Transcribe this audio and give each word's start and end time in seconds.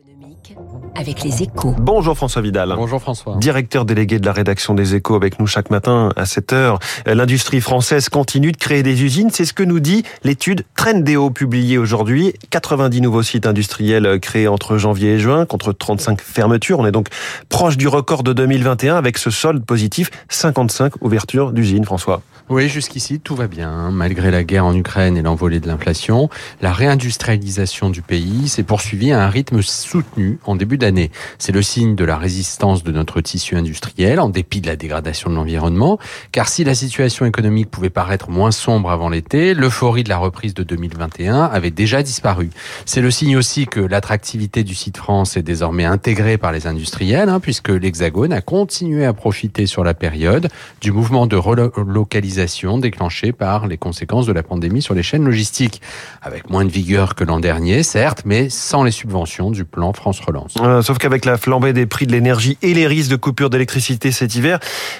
Économique 0.00 0.56
avec 0.94 1.22
les 1.22 1.42
échos. 1.42 1.74
Bonjour 1.78 2.16
François 2.16 2.40
Vidal. 2.40 2.72
Bonjour 2.76 3.00
François. 3.00 3.36
Directeur 3.36 3.84
délégué 3.84 4.18
de 4.18 4.24
la 4.24 4.32
rédaction 4.32 4.74
des 4.74 4.94
échos 4.94 5.14
avec 5.14 5.38
nous 5.38 5.46
chaque 5.46 5.70
matin 5.70 6.10
à 6.16 6.24
7h. 6.24 6.78
L'industrie 7.06 7.60
française 7.60 8.08
continue 8.08 8.52
de 8.52 8.56
créer 8.56 8.82
des 8.82 9.02
usines. 9.02 9.30
C'est 9.30 9.44
ce 9.44 9.52
que 9.52 9.62
nous 9.62 9.80
dit 9.80 10.04
l'étude 10.22 10.64
Trendéo 10.74 11.30
publiée 11.30 11.76
aujourd'hui. 11.76 12.32
90 12.50 13.00
nouveaux 13.00 13.22
sites 13.22 13.46
industriels 13.46 14.20
créés 14.20 14.48
entre 14.48 14.78
janvier 14.78 15.14
et 15.14 15.18
juin 15.18 15.44
contre 15.44 15.72
35 15.72 16.20
fermetures. 16.20 16.78
On 16.78 16.86
est 16.86 16.92
donc 16.92 17.08
proche 17.48 17.76
du 17.76 17.88
record 17.88 18.22
de 18.22 18.32
2021 18.32 18.96
avec 18.96 19.18
ce 19.18 19.30
solde 19.30 19.64
positif 19.64 20.10
55 20.28 20.94
ouvertures 21.02 21.52
d'usines 21.52 21.84
François. 21.84 22.22
Oui, 22.50 22.68
jusqu'ici 22.68 23.20
tout 23.20 23.36
va 23.36 23.46
bien. 23.46 23.92
Malgré 23.92 24.32
la 24.32 24.42
guerre 24.42 24.64
en 24.64 24.74
Ukraine 24.74 25.16
et 25.16 25.22
l'envolée 25.22 25.60
de 25.60 25.68
l'inflation, 25.68 26.28
la 26.60 26.72
réindustrialisation 26.72 27.90
du 27.90 28.02
pays 28.02 28.48
s'est 28.48 28.64
poursuivie 28.64 29.12
à 29.12 29.22
un 29.22 29.28
rythme 29.28 29.62
soutenu 29.90 30.38
en 30.44 30.54
début 30.54 30.78
d'année. 30.78 31.10
C'est 31.38 31.52
le 31.52 31.62
signe 31.62 31.96
de 31.96 32.04
la 32.04 32.16
résistance 32.16 32.84
de 32.84 32.92
notre 32.92 33.20
tissu 33.20 33.56
industriel, 33.56 34.20
en 34.20 34.28
dépit 34.28 34.60
de 34.60 34.68
la 34.68 34.76
dégradation 34.76 35.30
de 35.30 35.34
l'environnement, 35.34 35.98
car 36.30 36.48
si 36.48 36.62
la 36.62 36.74
situation 36.74 37.26
économique 37.26 37.70
pouvait 37.70 37.90
paraître 37.90 38.30
moins 38.30 38.52
sombre 38.52 38.90
avant 38.90 39.08
l'été, 39.08 39.52
l'euphorie 39.54 40.04
de 40.04 40.08
la 40.08 40.18
reprise 40.18 40.54
de 40.54 40.62
2021 40.62 41.44
avait 41.44 41.72
déjà 41.72 42.02
disparu. 42.02 42.50
C'est 42.86 43.00
le 43.00 43.10
signe 43.10 43.36
aussi 43.36 43.66
que 43.66 43.80
l'attractivité 43.80 44.62
du 44.62 44.74
site 44.74 44.96
France 44.96 45.36
est 45.36 45.42
désormais 45.42 45.84
intégrée 45.84 46.38
par 46.38 46.52
les 46.52 46.66
industriels, 46.68 47.28
hein, 47.28 47.40
puisque 47.40 47.70
l'Hexagone 47.70 48.32
a 48.32 48.42
continué 48.42 49.04
à 49.04 49.12
profiter 49.12 49.66
sur 49.66 49.82
la 49.82 49.94
période 49.94 50.48
du 50.80 50.92
mouvement 50.92 51.26
de 51.26 51.36
relocalisation 51.36 52.78
déclenché 52.78 53.32
par 53.32 53.66
les 53.66 53.76
conséquences 53.76 54.26
de 54.26 54.32
la 54.32 54.42
pandémie 54.42 54.82
sur 54.82 54.94
les 54.94 55.02
chaînes 55.02 55.24
logistiques, 55.24 55.82
avec 56.22 56.48
moins 56.48 56.64
de 56.64 56.70
vigueur 56.70 57.14
que 57.16 57.24
l'an 57.24 57.40
dernier, 57.40 57.82
certes, 57.82 58.22
mais 58.24 58.48
sans 58.50 58.84
les 58.84 58.90
subventions 58.90 59.50
du 59.50 59.64
plan 59.70 59.92
France 59.92 60.20
Relance. 60.20 60.54
Euh, 60.60 60.82
sauf 60.82 60.98
qu'avec 60.98 61.24
la 61.24 61.36
flambée 61.36 61.72
des 61.72 61.86
prix 61.86 62.06
de 62.06 62.12
l'énergie 62.12 62.58
et 62.62 62.74
les 62.74 62.86
risques 62.86 63.10
de 63.10 63.16
coupure 63.16 63.50
d'électricité 63.50 64.12
cet 64.12 64.34
hiver, 64.34 64.58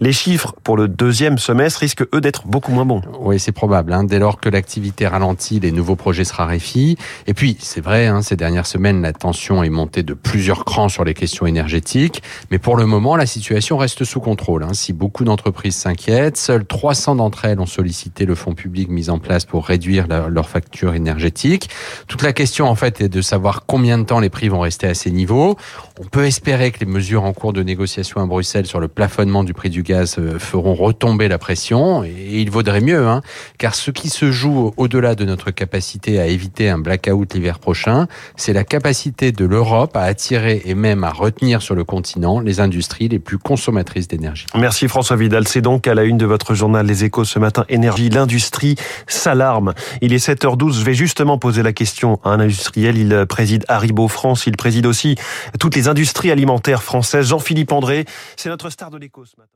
les 0.00 0.12
chiffres 0.12 0.54
pour 0.62 0.76
le 0.76 0.88
deuxième 0.88 1.38
semestre 1.38 1.80
risquent 1.80 2.06
eux 2.14 2.20
d'être 2.20 2.46
beaucoup 2.46 2.72
moins 2.72 2.84
bons. 2.84 3.02
Oui, 3.20 3.38
c'est 3.38 3.52
probable. 3.52 3.92
Hein. 3.92 4.04
Dès 4.04 4.18
lors 4.18 4.40
que 4.40 4.48
l'activité 4.48 5.06
ralentit, 5.06 5.60
les 5.60 5.72
nouveaux 5.72 5.96
projets 5.96 6.24
se 6.24 6.34
raréfient. 6.34 6.96
Et 7.26 7.34
puis, 7.34 7.56
c'est 7.60 7.80
vrai, 7.80 8.06
hein, 8.06 8.22
ces 8.22 8.36
dernières 8.36 8.66
semaines, 8.66 9.02
la 9.02 9.12
tension 9.12 9.62
est 9.62 9.70
montée 9.70 10.02
de 10.02 10.14
plusieurs 10.14 10.64
crans 10.64 10.88
sur 10.88 11.04
les 11.04 11.14
questions 11.14 11.46
énergétiques. 11.46 12.22
Mais 12.50 12.58
pour 12.58 12.76
le 12.76 12.86
moment, 12.86 13.16
la 13.16 13.26
situation 13.26 13.76
reste 13.76 14.04
sous 14.04 14.20
contrôle. 14.20 14.62
Hein. 14.62 14.74
Si 14.74 14.92
beaucoup 14.92 15.24
d'entreprises 15.24 15.76
s'inquiètent, 15.76 16.36
seules 16.36 16.64
300 16.64 17.16
d'entre 17.16 17.44
elles 17.44 17.60
ont 17.60 17.66
sollicité 17.66 18.24
le 18.24 18.34
fonds 18.34 18.54
public 18.54 18.88
mis 18.88 19.10
en 19.10 19.18
place 19.18 19.44
pour 19.44 19.66
réduire 19.66 20.06
leur 20.08 20.48
facture 20.48 20.94
énergétique. 20.94 21.70
Toute 22.06 22.22
la 22.22 22.32
question, 22.32 22.66
en 22.66 22.74
fait, 22.74 23.00
est 23.00 23.08
de 23.08 23.22
savoir 23.22 23.64
combien 23.66 23.98
de 23.98 24.04
temps 24.04 24.20
les 24.20 24.30
prix 24.30 24.48
vont 24.52 24.60
rester 24.60 24.86
à 24.86 24.94
ces 24.94 25.10
niveaux. 25.10 25.56
On 26.00 26.04
peut 26.04 26.26
espérer 26.26 26.70
que 26.70 26.80
les 26.80 26.86
mesures 26.86 27.24
en 27.24 27.32
cours 27.32 27.52
de 27.52 27.62
négociation 27.62 28.20
à 28.20 28.26
Bruxelles 28.26 28.66
sur 28.66 28.80
le 28.80 28.88
plafonnement 28.88 29.44
du 29.44 29.54
prix 29.54 29.70
du 29.70 29.82
gaz 29.82 30.16
euh, 30.18 30.38
feront 30.38 30.74
retomber 30.74 31.28
la 31.28 31.38
pression, 31.38 32.04
et 32.04 32.40
il 32.40 32.50
vaudrait 32.50 32.80
mieux, 32.80 33.08
hein, 33.08 33.22
car 33.58 33.74
ce 33.74 33.90
qui 33.90 34.08
se 34.08 34.30
joue 34.30 34.72
au-delà 34.76 35.14
de 35.14 35.24
notre 35.24 35.50
capacité 35.50 36.20
à 36.20 36.26
éviter 36.26 36.68
un 36.68 36.78
blackout 36.78 37.34
l'hiver 37.34 37.58
prochain, 37.58 38.06
c'est 38.36 38.52
la 38.52 38.64
capacité 38.64 39.32
de 39.32 39.44
l'Europe 39.44 39.96
à 39.96 40.02
attirer 40.02 40.62
et 40.64 40.74
même 40.74 41.04
à 41.04 41.10
retenir 41.10 41.62
sur 41.62 41.74
le 41.74 41.84
continent 41.84 42.40
les 42.40 42.60
industries 42.60 43.08
les 43.08 43.18
plus 43.18 43.38
consommatrices 43.38 44.08
d'énergie. 44.08 44.46
Merci 44.54 44.88
François 44.88 45.16
Vidal. 45.16 45.48
C'est 45.48 45.60
donc 45.60 45.86
à 45.86 45.94
la 45.94 46.04
une 46.04 46.18
de 46.18 46.26
votre 46.26 46.54
journal 46.54 46.86
Les 46.86 47.04
Échos 47.04 47.24
ce 47.24 47.38
matin, 47.38 47.64
énergie, 47.68 48.10
l'industrie 48.10 48.76
s'alarme. 49.06 49.72
Il 50.00 50.12
est 50.12 50.24
7h12, 50.24 50.78
je 50.78 50.84
vais 50.84 50.94
justement 50.94 51.38
poser 51.38 51.62
la 51.62 51.72
question 51.72 52.20
à 52.24 52.30
un 52.30 52.40
industriel, 52.40 52.98
il 52.98 53.26
préside 53.26 53.64
Haribo 53.68 54.08
Il 54.46 54.56
préside 54.56 54.86
aussi 54.86 55.16
toutes 55.58 55.74
les 55.74 55.88
industries 55.88 56.30
alimentaires 56.30 56.82
françaises. 56.82 57.26
Jean-Philippe 57.28 57.72
André, 57.72 58.04
c'est 58.36 58.48
notre 58.48 58.70
star 58.70 58.90
de 58.90 58.98
l'écho 58.98 59.24
ce 59.24 59.36
matin. 59.36 59.52